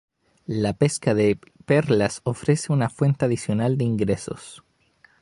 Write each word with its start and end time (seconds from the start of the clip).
La 0.47 0.73
pesca 0.73 1.13
de 1.13 1.37
perlas 1.67 2.21
ofrece 2.23 2.73
una 2.73 2.89
fuente 2.89 3.25
adicional 3.25 3.77
de 3.77 3.83
ingresos. 3.85 4.63